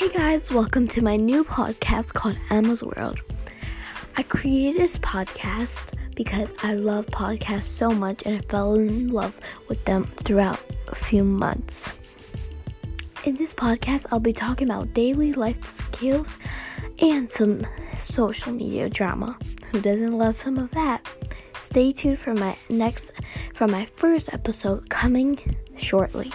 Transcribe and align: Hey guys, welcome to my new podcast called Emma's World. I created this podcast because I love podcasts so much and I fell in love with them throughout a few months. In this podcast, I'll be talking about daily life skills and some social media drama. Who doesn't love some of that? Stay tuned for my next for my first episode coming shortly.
Hey 0.00 0.08
guys, 0.08 0.50
welcome 0.50 0.88
to 0.88 1.02
my 1.02 1.16
new 1.16 1.44
podcast 1.44 2.14
called 2.14 2.38
Emma's 2.48 2.82
World. 2.82 3.20
I 4.16 4.22
created 4.22 4.80
this 4.80 4.96
podcast 4.96 5.78
because 6.14 6.54
I 6.62 6.72
love 6.72 7.04
podcasts 7.08 7.64
so 7.64 7.90
much 7.90 8.22
and 8.24 8.38
I 8.38 8.40
fell 8.48 8.76
in 8.76 9.08
love 9.08 9.38
with 9.68 9.84
them 9.84 10.10
throughout 10.24 10.58
a 10.88 10.94
few 10.94 11.22
months. 11.22 11.92
In 13.24 13.36
this 13.36 13.52
podcast, 13.52 14.06
I'll 14.10 14.20
be 14.20 14.32
talking 14.32 14.70
about 14.70 14.94
daily 14.94 15.34
life 15.34 15.62
skills 15.76 16.34
and 17.00 17.28
some 17.28 17.66
social 17.98 18.54
media 18.54 18.88
drama. 18.88 19.36
Who 19.70 19.82
doesn't 19.82 20.16
love 20.16 20.40
some 20.40 20.56
of 20.56 20.70
that? 20.70 21.06
Stay 21.60 21.92
tuned 21.92 22.18
for 22.18 22.32
my 22.32 22.56
next 22.70 23.10
for 23.52 23.68
my 23.68 23.84
first 23.84 24.32
episode 24.32 24.88
coming 24.88 25.58
shortly. 25.76 26.32